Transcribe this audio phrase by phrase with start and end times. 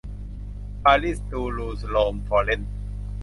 [0.83, 2.61] ปารีสตูลูสโรมฟอร์เร้น